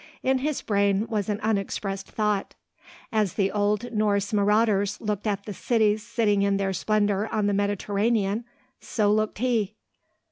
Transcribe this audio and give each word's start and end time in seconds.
In 0.23 0.39
his 0.39 0.63
brain 0.63 1.05
was 1.11 1.29
an 1.29 1.39
unexpressed 1.41 2.07
thought. 2.07 2.55
As 3.11 3.33
the 3.35 3.51
old 3.51 3.93
Norse 3.93 4.33
marauders 4.33 4.99
looked 4.99 5.27
at 5.27 5.45
the 5.45 5.53
cities 5.53 6.01
sitting 6.01 6.41
in 6.41 6.57
their 6.57 6.73
splendour 6.73 7.29
on 7.31 7.45
the 7.45 7.53
Mediterranean 7.53 8.45
so 8.79 9.13
looked 9.13 9.37
he. 9.37 9.75